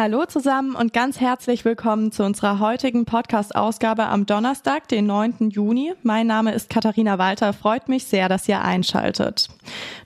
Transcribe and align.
Hallo 0.00 0.26
zusammen 0.26 0.76
und 0.76 0.92
ganz 0.92 1.18
herzlich 1.18 1.64
willkommen 1.64 2.12
zu 2.12 2.22
unserer 2.22 2.60
heutigen 2.60 3.04
Podcast-Ausgabe 3.04 4.06
am 4.06 4.26
Donnerstag, 4.26 4.86
den 4.86 5.06
9. 5.06 5.50
Juni. 5.50 5.92
Mein 6.04 6.28
Name 6.28 6.54
ist 6.54 6.70
Katharina 6.70 7.18
Walter. 7.18 7.52
Freut 7.52 7.88
mich 7.88 8.04
sehr, 8.04 8.28
dass 8.28 8.48
ihr 8.48 8.60
einschaltet. 8.62 9.48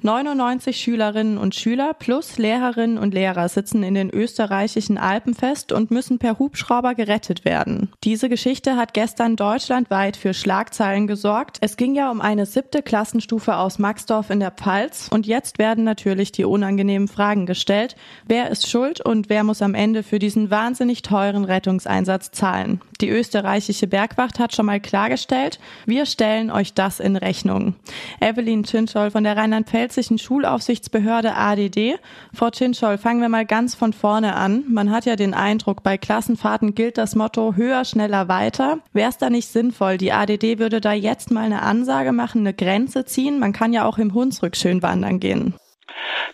99 0.00 0.78
Schülerinnen 0.78 1.36
und 1.36 1.54
Schüler 1.54 1.92
plus 1.92 2.38
Lehrerinnen 2.38 2.96
und 2.96 3.12
Lehrer 3.12 3.50
sitzen 3.50 3.82
in 3.82 3.92
den 3.92 4.08
österreichischen 4.08 4.96
Alpen 4.96 5.34
fest 5.34 5.72
und 5.72 5.90
müssen 5.90 6.18
per 6.18 6.38
Hubschrauber 6.38 6.94
gerettet 6.94 7.44
werden. 7.44 7.90
Diese 8.02 8.30
Geschichte 8.30 8.76
hat 8.76 8.94
gestern 8.94 9.36
deutschlandweit 9.36 10.16
für 10.16 10.32
Schlagzeilen 10.32 11.06
gesorgt. 11.06 11.58
Es 11.60 11.76
ging 11.76 11.94
ja 11.94 12.10
um 12.10 12.22
eine 12.22 12.46
siebte 12.46 12.80
Klassenstufe 12.80 13.56
aus 13.56 13.78
Maxdorf 13.78 14.30
in 14.30 14.40
der 14.40 14.52
Pfalz 14.52 15.08
und 15.12 15.26
jetzt 15.26 15.58
werden 15.58 15.84
natürlich 15.84 16.32
die 16.32 16.46
unangenehmen 16.46 17.08
Fragen 17.08 17.44
gestellt. 17.44 17.94
Wer 18.24 18.50
ist 18.50 18.70
schuld 18.70 19.02
und 19.02 19.28
wer 19.28 19.44
muss 19.44 19.60
am 19.60 19.74
Ende 19.74 19.81
für 20.02 20.18
diesen 20.18 20.50
wahnsinnig 20.50 21.02
teuren 21.02 21.44
Rettungseinsatz 21.44 22.30
zahlen. 22.30 22.80
Die 23.00 23.08
österreichische 23.08 23.88
Bergwacht 23.88 24.38
hat 24.38 24.54
schon 24.54 24.66
mal 24.66 24.80
klargestellt, 24.80 25.58
wir 25.86 26.06
stellen 26.06 26.52
euch 26.52 26.72
das 26.72 27.00
in 27.00 27.16
Rechnung. 27.16 27.74
Evelyn 28.20 28.62
Chinchol 28.62 29.10
von 29.10 29.24
der 29.24 29.36
rheinland-pfälzischen 29.36 30.18
Schulaufsichtsbehörde 30.18 31.34
ADD. 31.34 31.98
Frau 32.32 32.50
Chinchol, 32.50 32.96
fangen 32.96 33.20
wir 33.20 33.28
mal 33.28 33.44
ganz 33.44 33.74
von 33.74 33.92
vorne 33.92 34.36
an. 34.36 34.64
Man 34.68 34.92
hat 34.92 35.04
ja 35.04 35.16
den 35.16 35.34
Eindruck, 35.34 35.82
bei 35.82 35.98
Klassenfahrten 35.98 36.76
gilt 36.76 36.96
das 36.96 37.16
Motto 37.16 37.54
höher, 37.56 37.84
schneller, 37.84 38.28
weiter. 38.28 38.78
Wäre 38.92 39.10
es 39.10 39.18
da 39.18 39.30
nicht 39.30 39.48
sinnvoll, 39.48 39.98
die 39.98 40.12
ADD 40.12 40.60
würde 40.60 40.80
da 40.80 40.92
jetzt 40.92 41.32
mal 41.32 41.44
eine 41.44 41.62
Ansage 41.62 42.12
machen, 42.12 42.42
eine 42.42 42.54
Grenze 42.54 43.04
ziehen? 43.04 43.40
Man 43.40 43.52
kann 43.52 43.72
ja 43.72 43.84
auch 43.84 43.98
im 43.98 44.14
Hunsrück 44.14 44.56
schön 44.56 44.80
wandern 44.80 45.18
gehen. 45.18 45.54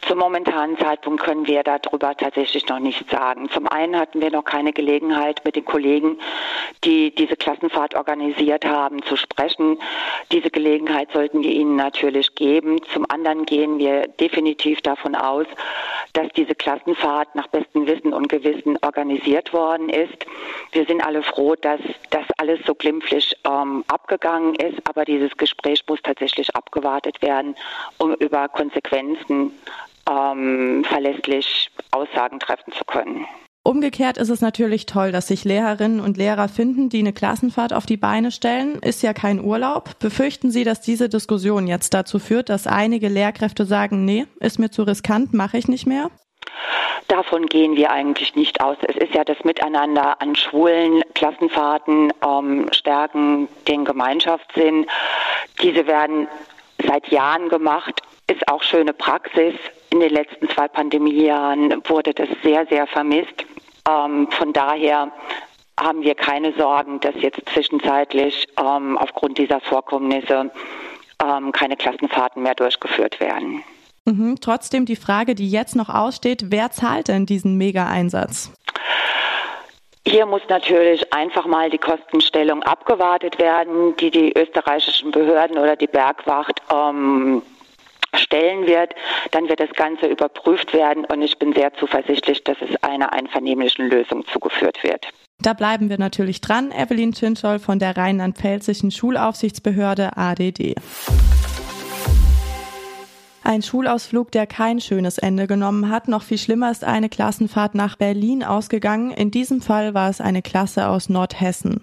Zum 0.06 0.18
momentanen 0.18 0.78
Zeitpunkt 0.78 1.22
können 1.22 1.46
wir 1.46 1.62
darüber 1.62 2.16
tatsächlich 2.16 2.66
noch 2.68 2.78
nichts 2.78 3.10
sagen. 3.10 3.50
Zum 3.50 3.66
einen 3.68 3.96
hatten 3.96 4.20
wir 4.20 4.30
noch 4.30 4.44
keine 4.44 4.72
Gelegenheit, 4.72 5.44
mit 5.44 5.56
den 5.56 5.64
Kollegen, 5.64 6.18
die 6.84 7.14
diese 7.14 7.36
Klassenfahrt 7.36 7.94
organisiert 7.94 8.64
haben, 8.64 9.02
zu 9.02 9.16
sprechen. 9.16 9.78
Diese 10.32 10.50
Gelegenheit 10.50 11.10
sollten 11.12 11.42
wir 11.42 11.50
ihnen 11.50 11.76
natürlich 11.76 12.34
geben. 12.34 12.80
Zum 12.92 13.04
anderen 13.10 13.44
gehen 13.44 13.78
wir 13.78 14.06
definitiv 14.08 14.80
davon 14.82 15.14
aus, 15.14 15.46
dass 16.12 16.28
diese 16.36 16.54
Klassenfahrt 16.54 17.34
nach 17.34 17.48
bestem 17.48 17.86
Wissen 17.86 18.12
und 18.12 18.28
Gewissen 18.28 18.78
organisiert 18.82 19.52
worden 19.52 19.88
ist. 19.88 20.26
Wir 20.72 20.86
sind 20.86 21.04
alle 21.04 21.22
froh, 21.22 21.54
dass 21.54 21.80
das 22.10 22.24
alles 22.38 22.60
so 22.66 22.74
glimpflich 22.74 23.34
ähm, 23.44 23.84
abgegangen 23.88 24.54
ist, 24.54 24.78
aber 24.88 25.04
dieses 25.04 25.36
Gespräch 25.36 25.82
muss 25.88 26.00
tatsächlich 26.02 26.54
abgewartet 26.54 27.20
werden, 27.22 27.56
um 27.98 28.14
über 28.14 28.48
Konsequenzen 28.48 29.57
ähm, 30.08 30.84
verlässlich 30.84 31.70
Aussagen 31.90 32.40
treffen 32.40 32.72
zu 32.72 32.84
können. 32.84 33.26
Umgekehrt 33.68 34.16
ist 34.16 34.30
es 34.30 34.40
natürlich 34.40 34.86
toll, 34.86 35.12
dass 35.12 35.28
sich 35.28 35.44
Lehrerinnen 35.44 36.00
und 36.00 36.16
Lehrer 36.16 36.48
finden, 36.48 36.88
die 36.88 37.00
eine 37.00 37.12
Klassenfahrt 37.12 37.74
auf 37.74 37.84
die 37.84 37.98
Beine 37.98 38.30
stellen. 38.30 38.78
Ist 38.80 39.02
ja 39.02 39.12
kein 39.12 39.44
Urlaub. 39.44 39.98
Befürchten 39.98 40.50
Sie, 40.50 40.64
dass 40.64 40.80
diese 40.80 41.10
Diskussion 41.10 41.66
jetzt 41.66 41.92
dazu 41.92 42.18
führt, 42.18 42.48
dass 42.48 42.66
einige 42.66 43.08
Lehrkräfte 43.08 43.66
sagen, 43.66 44.06
nee, 44.06 44.24
ist 44.40 44.58
mir 44.58 44.70
zu 44.70 44.84
riskant, 44.84 45.34
mache 45.34 45.58
ich 45.58 45.68
nicht 45.68 45.86
mehr? 45.86 46.10
Davon 47.08 47.44
gehen 47.46 47.76
wir 47.76 47.90
eigentlich 47.90 48.34
nicht 48.36 48.62
aus. 48.62 48.78
Es 48.86 48.96
ist 48.96 49.14
ja 49.14 49.24
das 49.24 49.42
Miteinander 49.44 50.20
an 50.22 50.34
schwulen 50.34 51.02
Klassenfahrten 51.14 52.12
ähm, 52.26 52.68
stärken 52.72 53.48
den 53.66 53.84
Gemeinschaftssinn. 53.84 54.86
Diese 55.62 55.86
werden 55.86 56.28
seit 56.86 57.08
Jahren 57.08 57.48
gemacht, 57.48 58.02
ist 58.28 58.46
auch 58.48 58.62
schöne 58.62 58.92
Praxis. 58.92 59.54
In 59.90 60.00
den 60.00 60.10
letzten 60.10 60.48
zwei 60.50 60.68
Pandemiejahren 60.68 61.82
wurde 61.88 62.14
das 62.14 62.28
sehr, 62.42 62.66
sehr 62.66 62.86
vermisst. 62.86 63.44
Ähm, 63.88 64.28
von 64.30 64.52
daher 64.52 65.10
haben 65.78 66.02
wir 66.02 66.14
keine 66.14 66.52
Sorgen, 66.54 67.00
dass 67.00 67.14
jetzt 67.20 67.40
zwischenzeitlich 67.52 68.46
ähm, 68.58 68.98
aufgrund 68.98 69.38
dieser 69.38 69.60
Vorkommnisse 69.60 70.50
ähm, 71.22 71.52
keine 71.52 71.76
Klassenfahrten 71.76 72.42
mehr 72.42 72.54
durchgeführt 72.54 73.20
werden. 73.20 73.62
Mhm, 74.04 74.36
trotzdem 74.40 74.86
die 74.86 74.96
Frage, 74.96 75.34
die 75.34 75.50
jetzt 75.50 75.76
noch 75.76 75.88
aussteht, 75.88 76.46
wer 76.46 76.70
zahlt 76.70 77.08
denn 77.08 77.26
diesen 77.26 77.56
Mega-Einsatz? 77.56 78.52
Hier 80.06 80.24
muss 80.24 80.40
natürlich 80.48 81.12
einfach 81.12 81.46
mal 81.46 81.68
die 81.68 81.78
Kostenstellung 81.78 82.62
abgewartet 82.62 83.38
werden, 83.38 83.94
die 83.96 84.10
die 84.10 84.32
österreichischen 84.32 85.10
Behörden 85.10 85.58
oder 85.58 85.76
die 85.76 85.86
Bergwacht 85.86 86.62
ähm, 86.72 87.42
stellen 88.14 88.66
wird, 88.66 88.94
dann 89.30 89.48
wird 89.48 89.60
das 89.60 89.70
Ganze 89.70 90.06
überprüft 90.06 90.72
werden 90.72 91.04
und 91.04 91.22
ich 91.22 91.38
bin 91.38 91.52
sehr 91.52 91.72
zuversichtlich, 91.74 92.44
dass 92.44 92.56
es 92.60 92.82
einer 92.82 93.12
einvernehmlichen 93.12 93.88
Lösung 93.88 94.26
zugeführt 94.26 94.82
wird. 94.82 95.06
Da 95.40 95.52
bleiben 95.52 95.88
wir 95.88 95.98
natürlich 95.98 96.40
dran. 96.40 96.72
Evelyn 96.72 97.12
Chinchol 97.12 97.60
von 97.60 97.78
der 97.78 97.96
Rheinland-Pfälzischen 97.96 98.90
Schulaufsichtsbehörde 98.90 100.16
ADD. 100.16 100.74
Ein 103.48 103.62
Schulausflug, 103.62 104.30
der 104.30 104.46
kein 104.46 104.78
schönes 104.78 105.16
Ende 105.16 105.46
genommen 105.46 105.88
hat. 105.88 106.06
Noch 106.06 106.22
viel 106.22 106.36
schlimmer 106.36 106.70
ist 106.70 106.84
eine 106.84 107.08
Klassenfahrt 107.08 107.74
nach 107.74 107.96
Berlin 107.96 108.44
ausgegangen. 108.44 109.10
In 109.10 109.30
diesem 109.30 109.62
Fall 109.62 109.94
war 109.94 110.10
es 110.10 110.20
eine 110.20 110.42
Klasse 110.42 110.86
aus 110.86 111.08
Nordhessen. 111.08 111.80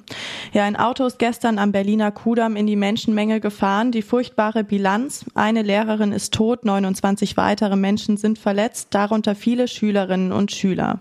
Ja, 0.54 0.66
ein 0.66 0.76
Auto 0.76 1.08
ist 1.08 1.18
gestern 1.18 1.58
am 1.58 1.72
Berliner 1.72 2.12
Kudamm 2.12 2.56
in 2.56 2.68
die 2.68 2.76
Menschenmenge 2.76 3.40
gefahren. 3.40 3.92
Die 3.92 4.04
furchtbare 4.04 4.64
Bilanz. 4.64 5.26
Eine 5.34 5.64
Lehrerin 5.64 6.12
ist 6.12 6.36
tot, 6.36 6.66
29 6.66 7.36
weitere 7.36 7.76
Menschen 7.76 8.18
sind 8.18 8.38
verletzt, 8.38 8.90
darunter 8.92 9.34
viele 9.34 9.68
Schülerinnen 9.68 10.32
und 10.32 10.52
Schüler. 10.52 11.00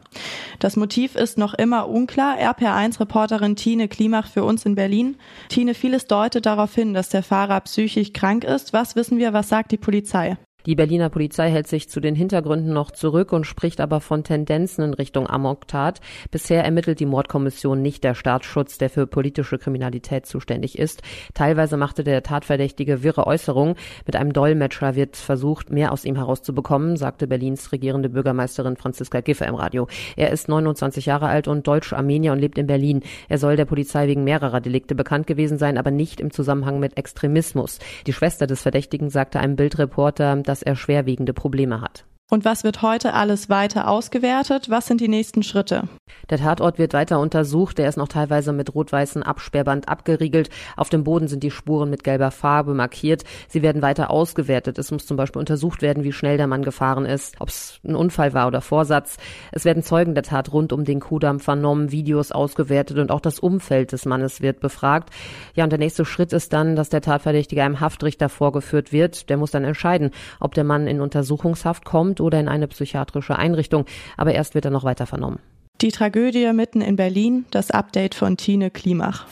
Das 0.60 0.76
Motiv 0.76 1.14
ist 1.14 1.36
noch 1.36 1.52
immer 1.52 1.90
unklar. 1.90 2.38
RPR1-Reporterin 2.38 3.56
Tine 3.56 3.88
Klimach 3.88 4.28
für 4.28 4.44
uns 4.44 4.64
in 4.64 4.76
Berlin. 4.76 5.16
Tine, 5.50 5.74
vieles 5.74 6.06
deutet 6.06 6.46
darauf 6.46 6.74
hin, 6.74 6.94
dass 6.94 7.10
der 7.10 7.22
Fahrer 7.22 7.60
psychisch 7.60 8.14
krank 8.14 8.44
ist. 8.44 8.72
Was 8.72 8.96
wissen 8.96 9.18
wir, 9.18 9.34
was 9.34 9.50
sagt 9.50 9.70
die 9.70 9.76
Polizei? 9.76 10.38
Die 10.66 10.76
Berliner 10.76 11.10
Polizei 11.10 11.50
hält 11.50 11.66
sich 11.66 11.90
zu 11.90 12.00
den 12.00 12.14
Hintergründen 12.14 12.72
noch 12.72 12.90
zurück 12.90 13.32
und 13.32 13.44
spricht 13.44 13.82
aber 13.82 14.00
von 14.00 14.24
Tendenzen 14.24 14.82
in 14.82 14.94
Richtung 14.94 15.28
Amoktat. 15.28 16.00
Bisher 16.30 16.64
ermittelt 16.64 17.00
die 17.00 17.06
Mordkommission 17.06 17.82
nicht 17.82 18.02
der 18.02 18.14
Staatsschutz, 18.14 18.78
der 18.78 18.88
für 18.88 19.06
politische 19.06 19.58
Kriminalität 19.58 20.24
zuständig 20.24 20.78
ist. 20.78 21.02
Teilweise 21.34 21.76
machte 21.76 22.02
der 22.02 22.22
Tatverdächtige 22.22 23.02
wirre 23.02 23.26
Äußerungen. 23.26 23.74
Mit 24.06 24.16
einem 24.16 24.32
Dolmetscher 24.32 24.94
wird 24.94 25.16
versucht, 25.16 25.70
mehr 25.70 25.92
aus 25.92 26.06
ihm 26.06 26.16
herauszubekommen, 26.16 26.96
sagte 26.96 27.26
Berlins 27.26 27.70
regierende 27.70 28.08
Bürgermeisterin 28.08 28.76
Franziska 28.76 29.20
Giffey 29.20 29.46
im 29.46 29.56
Radio. 29.56 29.86
Er 30.16 30.30
ist 30.30 30.48
29 30.48 31.04
Jahre 31.04 31.26
alt 31.26 31.46
und 31.46 31.66
Deutsch-Armenier 31.66 32.32
und 32.32 32.38
lebt 32.38 32.56
in 32.56 32.66
Berlin. 32.66 33.02
Er 33.28 33.36
soll 33.36 33.56
der 33.56 33.66
Polizei 33.66 34.08
wegen 34.08 34.24
mehrerer 34.24 34.62
Delikte 34.62 34.94
bekannt 34.94 35.26
gewesen 35.26 35.58
sein, 35.58 35.76
aber 35.76 35.90
nicht 35.90 36.20
im 36.20 36.30
Zusammenhang 36.30 36.80
mit 36.80 36.96
Extremismus. 36.96 37.80
Die 38.06 38.14
Schwester 38.14 38.46
des 38.46 38.62
Verdächtigen 38.62 39.10
sagte 39.10 39.40
einem 39.40 39.56
Bildreporter, 39.56 40.36
dass 40.36 40.53
er 40.62 40.76
schwerwiegende 40.76 41.32
Probleme 41.32 41.80
hat. 41.80 42.04
Und 42.30 42.44
was 42.44 42.64
wird 42.64 42.82
heute 42.82 43.14
alles 43.14 43.48
weiter 43.48 43.88
ausgewertet? 43.88 44.70
Was 44.70 44.86
sind 44.86 45.00
die 45.00 45.08
nächsten 45.08 45.42
Schritte? 45.42 45.88
Der 46.30 46.38
Tatort 46.38 46.78
wird 46.78 46.92
weiter 46.92 47.18
untersucht. 47.18 47.78
Der 47.78 47.88
ist 47.88 47.96
noch 47.96 48.08
teilweise 48.08 48.52
mit 48.52 48.74
rot-weißem 48.74 49.22
Absperrband 49.22 49.88
abgeriegelt. 49.88 50.50
Auf 50.76 50.90
dem 50.90 51.02
Boden 51.02 51.26
sind 51.26 51.42
die 51.42 51.50
Spuren 51.50 51.90
mit 51.90 52.04
gelber 52.04 52.30
Farbe 52.30 52.74
markiert. 52.74 53.24
Sie 53.48 53.62
werden 53.62 53.82
weiter 53.82 54.10
ausgewertet. 54.10 54.78
Es 54.78 54.90
muss 54.90 55.06
zum 55.06 55.16
Beispiel 55.16 55.40
untersucht 55.40 55.82
werden, 55.82 56.04
wie 56.04 56.12
schnell 56.12 56.36
der 56.36 56.46
Mann 56.46 56.62
gefahren 56.62 57.06
ist, 57.06 57.34
ob 57.40 57.48
es 57.48 57.80
ein 57.84 57.96
Unfall 57.96 58.34
war 58.34 58.46
oder 58.46 58.60
Vorsatz. 58.60 59.16
Es 59.50 59.64
werden 59.64 59.82
Zeugen 59.82 60.14
der 60.14 60.22
Tat 60.22 60.52
rund 60.52 60.72
um 60.72 60.84
den 60.84 61.00
Kudamm 61.00 61.40
vernommen, 61.40 61.90
Videos 61.90 62.32
ausgewertet 62.32 62.98
und 62.98 63.10
auch 63.10 63.20
das 63.20 63.38
Umfeld 63.38 63.92
des 63.92 64.06
Mannes 64.06 64.40
wird 64.40 64.60
befragt. 64.60 65.10
Ja, 65.54 65.64
und 65.64 65.70
der 65.70 65.78
nächste 65.78 66.04
Schritt 66.04 66.32
ist 66.32 66.52
dann, 66.52 66.76
dass 66.76 66.90
der 66.90 67.00
Tatverdächtige 67.00 67.62
einem 67.62 67.80
Haftrichter 67.80 68.28
vorgeführt 68.28 68.92
wird. 68.92 69.30
Der 69.30 69.36
muss 69.36 69.50
dann 69.50 69.64
entscheiden, 69.64 70.10
ob 70.38 70.54
der 70.54 70.64
Mann 70.64 70.86
in 70.86 71.00
Untersuchungshaft 71.00 71.84
kommt 71.84 71.94
kommt 71.94 72.20
oder 72.20 72.40
in 72.40 72.48
eine 72.48 72.66
psychiatrische 72.66 73.38
Einrichtung. 73.38 73.84
Aber 74.16 74.32
erst 74.32 74.54
wird 74.54 74.64
er 74.64 74.72
noch 74.72 74.84
weiter 74.84 75.06
vernommen. 75.06 75.38
Die 75.84 75.92
Tragödie 75.92 76.50
mitten 76.54 76.80
in 76.80 76.96
Berlin, 76.96 77.44
das 77.50 77.70
Update 77.70 78.14
von 78.14 78.38
Tine 78.38 78.70
Klimach. 78.70 79.26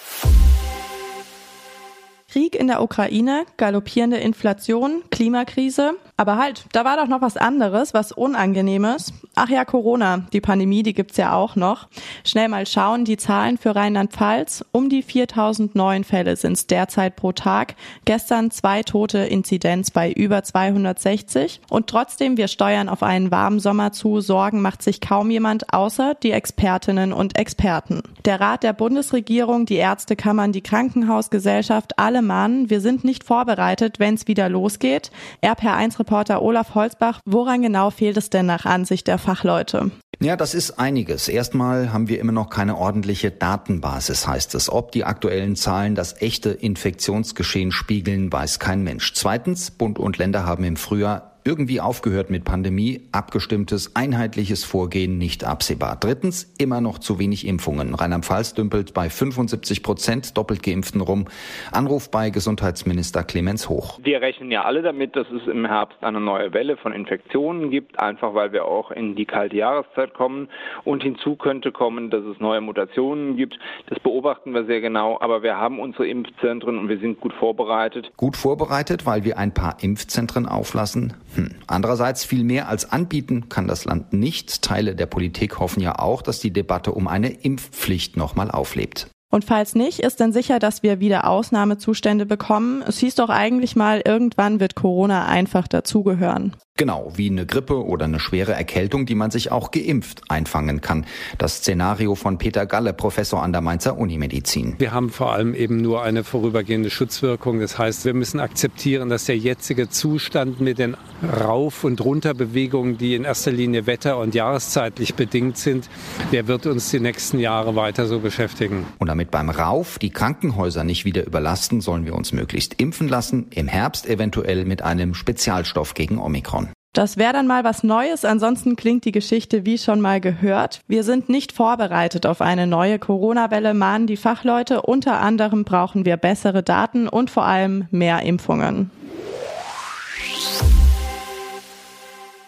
Krieg 2.28 2.54
in 2.54 2.66
der 2.66 2.82
Ukraine, 2.82 3.46
galoppierende 3.56 4.18
Inflation, 4.18 5.02
Klimakrise. 5.10 5.94
Aber 6.22 6.36
halt, 6.36 6.66
da 6.70 6.84
war 6.84 6.96
doch 6.96 7.08
noch 7.08 7.20
was 7.20 7.36
anderes, 7.36 7.94
was 7.94 8.12
Unangenehmes. 8.12 9.12
Ach 9.34 9.48
ja, 9.48 9.64
Corona, 9.64 10.18
die 10.32 10.40
Pandemie, 10.40 10.84
die 10.84 10.94
gibt's 10.94 11.16
ja 11.16 11.32
auch 11.32 11.56
noch. 11.56 11.88
Schnell 12.24 12.48
mal 12.48 12.64
schauen, 12.64 13.04
die 13.04 13.16
Zahlen 13.16 13.58
für 13.58 13.74
Rheinland-Pfalz. 13.74 14.64
Um 14.70 14.88
die 14.88 15.02
4000 15.02 15.74
neuen 15.74 16.04
Fälle 16.04 16.36
sind's 16.36 16.68
derzeit 16.68 17.16
pro 17.16 17.32
Tag. 17.32 17.74
Gestern 18.04 18.52
zwei 18.52 18.84
tote 18.84 19.18
Inzidenz 19.18 19.90
bei 19.90 20.12
über 20.12 20.44
260. 20.44 21.60
Und 21.68 21.88
trotzdem, 21.88 22.36
wir 22.36 22.46
steuern 22.46 22.88
auf 22.88 23.02
einen 23.02 23.32
warmen 23.32 23.58
Sommer 23.58 23.90
zu. 23.90 24.20
Sorgen 24.20 24.62
macht 24.62 24.82
sich 24.82 25.00
kaum 25.00 25.28
jemand, 25.28 25.74
außer 25.74 26.14
die 26.14 26.30
Expertinnen 26.30 27.12
und 27.12 27.36
Experten. 27.36 28.04
Der 28.24 28.40
Rat 28.40 28.62
der 28.62 28.74
Bundesregierung, 28.74 29.66
die 29.66 29.74
Ärztekammern, 29.74 30.52
die 30.52 30.62
Krankenhausgesellschaft, 30.62 31.98
alle 31.98 32.22
mahnen, 32.22 32.70
wir 32.70 32.80
sind 32.80 33.02
nicht 33.02 33.24
vorbereitet, 33.24 33.98
wenn's 33.98 34.28
wieder 34.28 34.48
losgeht. 34.48 35.10
RPR1 35.42 35.96
Reporter 36.12 36.42
Olaf 36.42 36.74
Holzbach, 36.74 37.20
woran 37.24 37.62
genau 37.62 37.88
fehlt 37.88 38.18
es 38.18 38.28
denn 38.28 38.44
nach 38.44 38.66
Ansicht 38.66 39.06
der 39.06 39.16
Fachleute? 39.16 39.92
Ja, 40.20 40.36
das 40.36 40.52
ist 40.52 40.78
einiges. 40.78 41.26
Erstmal 41.26 41.90
haben 41.90 42.06
wir 42.06 42.20
immer 42.20 42.32
noch 42.32 42.50
keine 42.50 42.76
ordentliche 42.76 43.30
Datenbasis, 43.30 44.26
heißt 44.26 44.54
es. 44.54 44.70
Ob 44.70 44.92
die 44.92 45.04
aktuellen 45.04 45.56
Zahlen 45.56 45.94
das 45.94 46.20
echte 46.20 46.50
Infektionsgeschehen 46.50 47.72
spiegeln, 47.72 48.30
weiß 48.30 48.58
kein 48.58 48.82
Mensch. 48.82 49.14
Zweitens, 49.14 49.70
Bund 49.70 49.98
und 49.98 50.18
Länder 50.18 50.44
haben 50.44 50.64
im 50.64 50.76
Frühjahr 50.76 51.31
irgendwie 51.44 51.80
aufgehört 51.80 52.30
mit 52.30 52.44
Pandemie, 52.44 53.02
abgestimmtes, 53.10 53.96
einheitliches 53.96 54.64
Vorgehen 54.64 55.18
nicht 55.18 55.44
absehbar. 55.44 55.96
Drittens, 55.98 56.54
immer 56.58 56.80
noch 56.80 56.98
zu 56.98 57.18
wenig 57.18 57.46
Impfungen. 57.46 57.94
Rheinland-Pfalz 57.94 58.54
dümpelt 58.54 58.94
bei 58.94 59.10
75 59.10 59.82
Prozent 59.82 60.36
doppelt 60.36 60.62
Geimpften 60.62 61.00
rum. 61.00 61.26
Anruf 61.72 62.10
bei 62.10 62.30
Gesundheitsminister 62.30 63.24
Clemens 63.24 63.68
Hoch. 63.68 63.98
Wir 64.02 64.20
rechnen 64.20 64.50
ja 64.50 64.64
alle 64.64 64.82
damit, 64.82 65.16
dass 65.16 65.26
es 65.30 65.48
im 65.48 65.66
Herbst 65.66 66.02
eine 66.02 66.20
neue 66.20 66.52
Welle 66.52 66.76
von 66.76 66.92
Infektionen 66.92 67.70
gibt, 67.70 67.98
einfach 67.98 68.34
weil 68.34 68.52
wir 68.52 68.64
auch 68.66 68.90
in 68.92 69.16
die 69.16 69.24
kalte 69.24 69.56
Jahreszeit 69.56 70.14
kommen. 70.14 70.48
Und 70.84 71.02
hinzu 71.02 71.36
könnte 71.36 71.72
kommen, 71.72 72.10
dass 72.10 72.24
es 72.24 72.38
neue 72.38 72.60
Mutationen 72.60 73.36
gibt. 73.36 73.58
Das 73.88 73.98
beobachten 73.98 74.52
wir 74.52 74.64
sehr 74.66 74.80
genau, 74.80 75.18
aber 75.20 75.42
wir 75.42 75.56
haben 75.56 75.80
unsere 75.80 76.06
Impfzentren 76.06 76.78
und 76.78 76.88
wir 76.88 76.98
sind 76.98 77.20
gut 77.20 77.32
vorbereitet. 77.32 78.12
Gut 78.16 78.36
vorbereitet, 78.36 79.06
weil 79.06 79.24
wir 79.24 79.38
ein 79.38 79.52
paar 79.52 79.78
Impfzentren 79.80 80.46
auflassen? 80.46 81.14
Hm. 81.34 81.50
Andererseits 81.66 82.24
viel 82.24 82.44
mehr 82.44 82.68
als 82.68 82.90
anbieten 82.90 83.48
kann 83.48 83.68
das 83.68 83.84
Land 83.84 84.12
nicht. 84.12 84.62
Teile 84.62 84.94
der 84.94 85.06
Politik 85.06 85.58
hoffen 85.58 85.80
ja 85.80 85.98
auch, 85.98 86.22
dass 86.22 86.40
die 86.40 86.52
Debatte 86.52 86.92
um 86.92 87.08
eine 87.08 87.30
Impfpflicht 87.30 88.16
nochmal 88.16 88.50
auflebt. 88.50 89.08
Und 89.30 89.46
falls 89.46 89.74
nicht, 89.74 90.00
ist 90.00 90.20
dann 90.20 90.32
sicher, 90.34 90.58
dass 90.58 90.82
wir 90.82 91.00
wieder 91.00 91.26
Ausnahmezustände 91.26 92.26
bekommen. 92.26 92.82
Es 92.86 92.98
hieß 92.98 93.14
doch 93.14 93.30
eigentlich 93.30 93.76
mal, 93.76 94.02
irgendwann 94.04 94.60
wird 94.60 94.74
Corona 94.74 95.24
einfach 95.26 95.68
dazugehören. 95.68 96.54
Genau, 96.82 97.12
wie 97.14 97.30
eine 97.30 97.46
Grippe 97.46 97.84
oder 97.84 98.06
eine 98.06 98.18
schwere 98.18 98.54
Erkältung, 98.54 99.06
die 99.06 99.14
man 99.14 99.30
sich 99.30 99.52
auch 99.52 99.70
geimpft 99.70 100.22
einfangen 100.28 100.80
kann. 100.80 101.06
Das 101.38 101.58
Szenario 101.58 102.16
von 102.16 102.38
Peter 102.38 102.66
Galle, 102.66 102.92
Professor 102.92 103.40
an 103.40 103.52
der 103.52 103.60
Mainzer 103.60 103.96
Unimedizin. 103.96 104.74
Wir 104.78 104.92
haben 104.92 105.10
vor 105.10 105.32
allem 105.32 105.54
eben 105.54 105.76
nur 105.76 106.02
eine 106.02 106.24
vorübergehende 106.24 106.90
Schutzwirkung. 106.90 107.60
Das 107.60 107.78
heißt, 107.78 108.04
wir 108.04 108.14
müssen 108.14 108.40
akzeptieren, 108.40 109.10
dass 109.10 109.26
der 109.26 109.38
jetzige 109.38 109.90
Zustand 109.90 110.60
mit 110.60 110.78
den 110.78 110.96
Rauf- 111.22 111.84
und 111.84 112.00
Runterbewegungen, 112.00 112.98
die 112.98 113.14
in 113.14 113.22
erster 113.22 113.52
Linie 113.52 113.86
wetter- 113.86 114.18
und 114.18 114.34
jahreszeitlich 114.34 115.14
bedingt 115.14 115.58
sind, 115.58 115.88
der 116.32 116.48
wird 116.48 116.66
uns 116.66 116.90
die 116.90 116.98
nächsten 116.98 117.38
Jahre 117.38 117.76
weiter 117.76 118.06
so 118.06 118.18
beschäftigen. 118.18 118.86
Und 118.98 119.06
damit 119.06 119.30
beim 119.30 119.50
Rauf 119.50 120.00
die 120.00 120.10
Krankenhäuser 120.10 120.82
nicht 120.82 121.04
wieder 121.04 121.24
überlasten, 121.26 121.80
sollen 121.80 122.06
wir 122.06 122.16
uns 122.16 122.32
möglichst 122.32 122.80
impfen 122.80 123.06
lassen, 123.06 123.46
im 123.50 123.68
Herbst 123.68 124.08
eventuell 124.08 124.64
mit 124.64 124.82
einem 124.82 125.14
Spezialstoff 125.14 125.94
gegen 125.94 126.18
Omikron. 126.18 126.71
Das 126.92 127.16
wäre 127.16 127.32
dann 127.32 127.46
mal 127.46 127.64
was 127.64 127.82
Neues. 127.82 128.26
Ansonsten 128.26 128.76
klingt 128.76 129.06
die 129.06 129.12
Geschichte 129.12 129.64
wie 129.64 129.78
schon 129.78 130.00
mal 130.02 130.20
gehört. 130.20 130.82
Wir 130.88 131.04
sind 131.04 131.30
nicht 131.30 131.52
vorbereitet 131.52 132.26
auf 132.26 132.42
eine 132.42 132.66
neue 132.66 132.98
Corona-Welle, 132.98 133.72
mahnen 133.72 134.06
die 134.06 134.18
Fachleute. 134.18 134.82
Unter 134.82 135.20
anderem 135.20 135.64
brauchen 135.64 136.04
wir 136.04 136.18
bessere 136.18 136.62
Daten 136.62 137.08
und 137.08 137.30
vor 137.30 137.46
allem 137.46 137.86
mehr 137.90 138.20
Impfungen. 138.22 138.90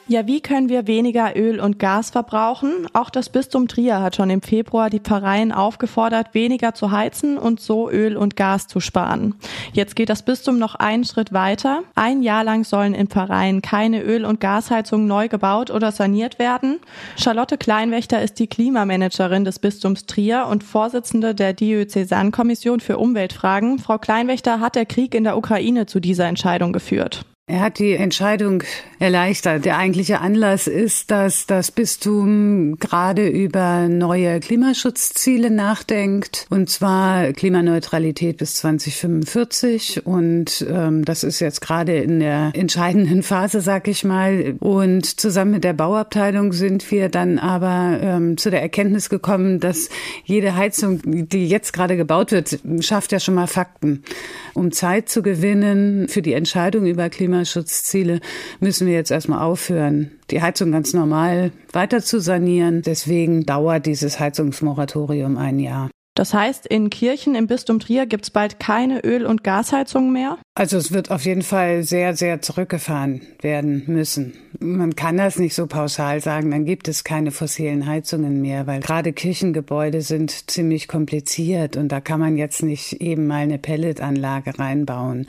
Ja, 0.06 0.26
wie 0.26 0.42
können 0.42 0.68
wir 0.68 0.86
weniger 0.86 1.34
Öl 1.34 1.60
und 1.60 1.78
Gas 1.78 2.10
verbrauchen? 2.10 2.86
Auch 2.92 3.08
das 3.08 3.30
Bistum 3.30 3.68
Trier 3.68 4.02
hat 4.02 4.16
schon 4.16 4.28
im 4.28 4.42
Februar 4.42 4.90
die 4.90 5.00
Pfarreien 5.00 5.50
aufgefordert, 5.50 6.34
weniger 6.34 6.74
zu 6.74 6.90
heizen 6.90 7.38
und 7.38 7.58
so 7.58 7.90
Öl 7.90 8.18
und 8.18 8.36
Gas 8.36 8.66
zu 8.66 8.80
sparen. 8.80 9.34
Jetzt 9.72 9.96
geht 9.96 10.10
das 10.10 10.22
Bistum 10.22 10.58
noch 10.58 10.74
einen 10.74 11.04
Schritt 11.04 11.32
weiter. 11.32 11.84
Ein 11.94 12.22
Jahr 12.22 12.44
lang 12.44 12.64
sollen 12.64 12.92
in 12.92 13.06
Pfarreien 13.06 13.62
keine 13.62 14.02
Öl- 14.02 14.26
und 14.26 14.40
Gasheizungen 14.40 15.06
neu 15.06 15.28
gebaut 15.28 15.70
oder 15.70 15.90
saniert 15.90 16.38
werden. 16.38 16.80
Charlotte 17.16 17.56
Kleinwächter 17.56 18.20
ist 18.20 18.38
die 18.38 18.46
Klimamanagerin 18.46 19.46
des 19.46 19.58
Bistums 19.58 20.04
Trier 20.04 20.48
und 20.50 20.64
Vorsitzende 20.64 21.34
der 21.34 21.54
Diözesankommission 21.54 22.80
für 22.80 22.98
Umweltfragen. 22.98 23.78
Frau 23.78 23.96
Kleinwächter, 23.96 24.60
hat 24.60 24.76
der 24.76 24.84
Krieg 24.84 25.14
in 25.14 25.24
der 25.24 25.38
Ukraine 25.38 25.86
zu 25.86 25.98
dieser 25.98 26.26
Entscheidung 26.26 26.74
geführt? 26.74 27.24
Er 27.46 27.60
hat 27.60 27.78
die 27.78 27.92
Entscheidung 27.92 28.62
erleichtert. 28.98 29.66
Der 29.66 29.76
eigentliche 29.76 30.22
Anlass 30.22 30.66
ist, 30.66 31.10
dass 31.10 31.44
das 31.44 31.70
Bistum 31.70 32.78
gerade 32.78 33.28
über 33.28 33.86
neue 33.86 34.40
Klimaschutzziele 34.40 35.50
nachdenkt, 35.50 36.46
und 36.48 36.70
zwar 36.70 37.34
Klimaneutralität 37.34 38.38
bis 38.38 38.54
2045. 38.54 40.06
Und 40.06 40.64
ähm, 40.70 41.04
das 41.04 41.22
ist 41.22 41.40
jetzt 41.40 41.60
gerade 41.60 41.98
in 41.98 42.20
der 42.20 42.52
entscheidenden 42.54 43.22
Phase, 43.22 43.60
sag 43.60 43.88
ich 43.88 44.04
mal. 44.04 44.56
Und 44.60 45.04
zusammen 45.04 45.50
mit 45.50 45.64
der 45.64 45.74
Bauabteilung 45.74 46.54
sind 46.54 46.90
wir 46.90 47.10
dann 47.10 47.38
aber 47.38 47.98
ähm, 48.00 48.38
zu 48.38 48.50
der 48.50 48.62
Erkenntnis 48.62 49.10
gekommen, 49.10 49.60
dass 49.60 49.90
jede 50.24 50.56
Heizung, 50.56 51.00
die 51.04 51.46
jetzt 51.46 51.74
gerade 51.74 51.98
gebaut 51.98 52.32
wird, 52.32 52.58
schafft 52.80 53.12
ja 53.12 53.20
schon 53.20 53.34
mal 53.34 53.48
Fakten. 53.48 54.02
Um 54.54 54.72
Zeit 54.72 55.10
zu 55.10 55.20
gewinnen 55.20 56.08
für 56.08 56.22
die 56.22 56.32
Entscheidung 56.32 56.86
über 56.86 57.10
Klimaschutzziele, 57.10 57.33
Klimaschutzziele 57.34 58.20
müssen 58.60 58.86
wir 58.86 58.94
jetzt 58.94 59.10
erstmal 59.10 59.42
aufhören, 59.42 60.12
die 60.30 60.40
Heizung 60.40 60.70
ganz 60.70 60.92
normal 60.92 61.50
weiter 61.72 62.00
zu 62.00 62.20
sanieren. 62.20 62.82
Deswegen 62.82 63.44
dauert 63.44 63.86
dieses 63.86 64.20
Heizungsmoratorium 64.20 65.36
ein 65.36 65.58
Jahr. 65.58 65.90
Das 66.14 66.32
heißt, 66.32 66.66
in 66.66 66.90
Kirchen 66.90 67.34
im 67.34 67.48
Bistum 67.48 67.80
Trier 67.80 68.06
gibt 68.06 68.24
es 68.24 68.30
bald 68.30 68.60
keine 68.60 69.00
Öl- 69.04 69.26
und 69.26 69.42
Gasheizungen 69.42 70.12
mehr? 70.12 70.38
Also 70.54 70.76
es 70.76 70.92
wird 70.92 71.10
auf 71.10 71.24
jeden 71.24 71.42
Fall 71.42 71.82
sehr, 71.82 72.14
sehr 72.14 72.40
zurückgefahren 72.40 73.22
werden 73.40 73.82
müssen. 73.88 74.34
Man 74.60 74.94
kann 74.94 75.16
das 75.16 75.40
nicht 75.40 75.56
so 75.56 75.66
pauschal 75.66 76.20
sagen, 76.20 76.52
dann 76.52 76.64
gibt 76.64 76.86
es 76.86 77.02
keine 77.02 77.32
fossilen 77.32 77.86
Heizungen 77.86 78.40
mehr, 78.40 78.68
weil 78.68 78.78
gerade 78.78 79.12
Kirchengebäude 79.12 80.02
sind 80.02 80.48
ziemlich 80.48 80.86
kompliziert 80.86 81.76
und 81.76 81.88
da 81.88 82.00
kann 82.00 82.20
man 82.20 82.36
jetzt 82.36 82.62
nicht 82.62 83.00
eben 83.00 83.26
mal 83.26 83.42
eine 83.42 83.58
Pelletanlage 83.58 84.56
reinbauen. 84.56 85.26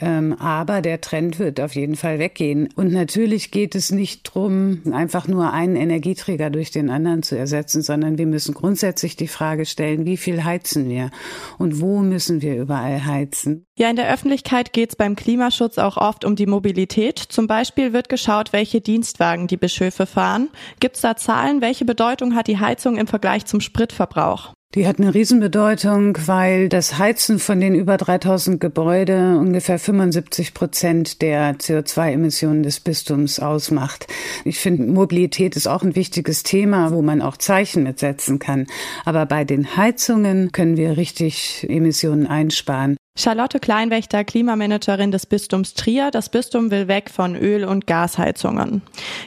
Ähm, 0.00 0.32
aber 0.38 0.80
der 0.80 1.02
Trend 1.02 1.38
wird 1.38 1.60
auf 1.60 1.74
jeden 1.74 1.96
Fall 1.96 2.18
weggehen. 2.18 2.70
Und 2.74 2.90
natürlich 2.90 3.50
geht 3.50 3.74
es 3.74 3.90
nicht 3.90 4.22
drum, 4.22 4.80
einfach 4.92 5.28
nur 5.28 5.52
einen 5.52 5.76
Energieträger 5.76 6.48
durch 6.48 6.70
den 6.70 6.88
anderen 6.88 7.22
zu 7.22 7.36
ersetzen, 7.36 7.82
sondern 7.82 8.16
wir 8.16 8.26
müssen 8.26 8.54
grundsätzlich 8.54 9.16
die 9.16 9.28
Frage 9.28 9.66
stellen, 9.66 10.06
wie 10.06 10.16
viel 10.22 10.44
heizen 10.44 10.88
wir 10.88 11.10
und 11.58 11.80
wo 11.80 11.98
müssen 11.98 12.40
wir 12.40 12.56
überall 12.56 13.04
heizen. 13.04 13.66
Ja, 13.76 13.90
in 13.90 13.96
der 13.96 14.12
Öffentlichkeit 14.12 14.72
geht 14.72 14.90
es 14.90 14.96
beim 14.96 15.16
Klimaschutz 15.16 15.78
auch 15.78 15.96
oft 15.96 16.24
um 16.24 16.36
die 16.36 16.46
Mobilität. 16.46 17.18
Zum 17.18 17.46
Beispiel 17.46 17.92
wird 17.92 18.08
geschaut, 18.08 18.52
welche 18.52 18.80
Dienstwagen 18.80 19.46
die 19.46 19.56
Bischöfe 19.56 20.06
fahren. 20.06 20.48
Gibt 20.80 20.96
es 20.96 21.02
da 21.02 21.16
Zahlen? 21.16 21.60
Welche 21.60 21.84
Bedeutung 21.84 22.34
hat 22.34 22.46
die 22.46 22.58
Heizung 22.58 22.96
im 22.96 23.06
Vergleich 23.06 23.44
zum 23.44 23.60
Spritverbrauch? 23.60 24.54
Die 24.74 24.86
hat 24.86 24.98
eine 24.98 25.12
Riesenbedeutung, 25.12 26.16
weil 26.24 26.70
das 26.70 26.96
Heizen 26.96 27.38
von 27.38 27.60
den 27.60 27.74
über 27.74 27.98
3000 27.98 28.58
Gebäude 28.58 29.36
ungefähr 29.36 29.78
75 29.78 30.54
Prozent 30.54 31.20
der 31.20 31.58
CO2-Emissionen 31.58 32.62
des 32.62 32.80
Bistums 32.80 33.38
ausmacht. 33.38 34.06
Ich 34.46 34.58
finde, 34.58 34.84
Mobilität 34.84 35.56
ist 35.56 35.66
auch 35.66 35.82
ein 35.82 35.94
wichtiges 35.94 36.42
Thema, 36.42 36.90
wo 36.90 37.02
man 37.02 37.20
auch 37.20 37.36
Zeichen 37.36 37.82
mitsetzen 37.82 38.38
kann. 38.38 38.66
Aber 39.04 39.26
bei 39.26 39.44
den 39.44 39.76
Heizungen 39.76 40.52
können 40.52 40.78
wir 40.78 40.96
richtig 40.96 41.66
Emissionen 41.68 42.26
einsparen. 42.26 42.96
Charlotte 43.14 43.60
Kleinwächter, 43.60 44.24
Klimamanagerin 44.24 45.10
des 45.10 45.26
Bistums 45.26 45.74
Trier. 45.74 46.10
Das 46.10 46.30
Bistum 46.30 46.70
will 46.70 46.88
weg 46.88 47.10
von 47.10 47.36
Öl- 47.36 47.66
und 47.66 47.86
Gasheizungen. 47.86 48.80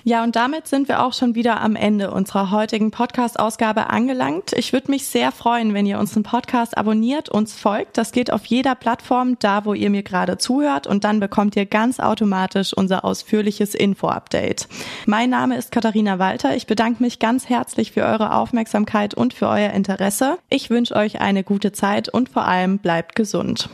Ja, 0.03 0.23
und 0.23 0.35
damit 0.35 0.67
sind 0.67 0.87
wir 0.87 1.03
auch 1.03 1.13
schon 1.13 1.35
wieder 1.35 1.61
am 1.61 1.75
Ende 1.75 2.09
unserer 2.09 2.49
heutigen 2.49 2.89
Podcast-Ausgabe 2.89 3.91
angelangt. 3.91 4.53
Ich 4.53 4.73
würde 4.73 4.89
mich 4.89 5.05
sehr 5.05 5.31
freuen, 5.31 5.75
wenn 5.75 5.85
ihr 5.85 5.99
unseren 5.99 6.23
Podcast 6.23 6.75
abonniert, 6.79 7.29
uns 7.29 7.53
folgt. 7.53 7.99
Das 7.99 8.11
geht 8.11 8.33
auf 8.33 8.47
jeder 8.47 8.73
Plattform, 8.73 9.37
da 9.37 9.65
wo 9.65 9.75
ihr 9.75 9.91
mir 9.91 10.01
gerade 10.01 10.39
zuhört. 10.39 10.87
Und 10.87 11.03
dann 11.03 11.19
bekommt 11.19 11.55
ihr 11.55 11.67
ganz 11.67 11.99
automatisch 11.99 12.73
unser 12.73 13.05
ausführliches 13.05 13.75
Info-Update. 13.75 14.67
Mein 15.05 15.29
Name 15.29 15.57
ist 15.57 15.71
Katharina 15.71 16.17
Walter. 16.17 16.55
Ich 16.55 16.65
bedanke 16.65 17.03
mich 17.03 17.19
ganz 17.19 17.49
herzlich 17.49 17.91
für 17.91 18.01
eure 18.01 18.33
Aufmerksamkeit 18.33 19.13
und 19.13 19.35
für 19.35 19.47
euer 19.47 19.69
Interesse. 19.69 20.39
Ich 20.49 20.71
wünsche 20.71 20.95
euch 20.95 21.21
eine 21.21 21.43
gute 21.43 21.71
Zeit 21.71 22.09
und 22.09 22.29
vor 22.29 22.45
allem 22.45 22.79
bleibt 22.79 23.15
gesund. 23.15 23.69